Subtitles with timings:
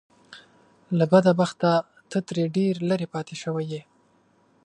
[0.97, 1.71] له بده بخته
[2.09, 3.81] ته ترې ډېر لرې پاتې شوی يې.